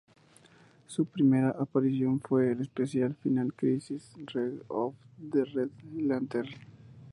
[0.87, 4.95] Su primera aparición fue en el especial "Final Crisis: Rage of
[5.31, 6.49] the Red Lantern".